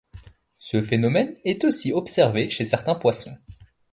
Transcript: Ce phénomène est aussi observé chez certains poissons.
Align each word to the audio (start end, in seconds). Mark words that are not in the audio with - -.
Ce 0.57 0.81
phénomène 0.81 1.35
est 1.45 1.63
aussi 1.63 1.93
observé 1.93 2.49
chez 2.49 2.65
certains 2.65 2.95
poissons. 2.95 3.37